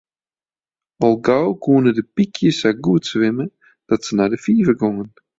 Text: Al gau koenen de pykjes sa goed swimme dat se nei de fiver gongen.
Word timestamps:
Al 1.07 1.15
gau 1.27 1.49
koenen 1.65 1.93
de 1.97 2.03
pykjes 2.19 2.59
sa 2.61 2.69
goed 2.85 3.03
swimme 3.09 3.45
dat 3.89 4.01
se 4.05 4.11
nei 4.15 4.29
de 4.31 4.37
fiver 4.45 4.75
gongen. 4.81 5.09